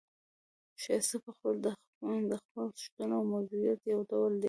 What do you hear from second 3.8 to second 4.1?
یو